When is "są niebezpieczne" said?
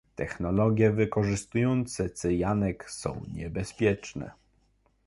2.91-4.31